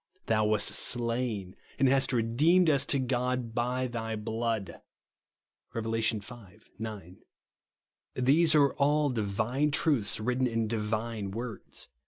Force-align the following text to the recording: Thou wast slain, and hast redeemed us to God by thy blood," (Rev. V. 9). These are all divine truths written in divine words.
Thou 0.25 0.45
wast 0.45 0.69
slain, 0.69 1.55
and 1.77 1.87
hast 1.87 2.11
redeemed 2.11 2.71
us 2.71 2.87
to 2.87 2.97
God 2.97 3.53
by 3.53 3.85
thy 3.85 4.15
blood," 4.15 4.81
(Rev. 5.75 5.85
V. 5.85 6.21
9). 6.79 7.17
These 8.15 8.55
are 8.55 8.73
all 8.77 9.11
divine 9.11 9.69
truths 9.69 10.19
written 10.19 10.47
in 10.47 10.67
divine 10.67 11.29
words. 11.29 11.87